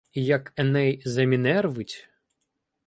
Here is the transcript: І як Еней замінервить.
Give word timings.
І 0.13 0.23
як 0.29 0.53
Еней 0.63 1.01
замінервить. 1.05 2.09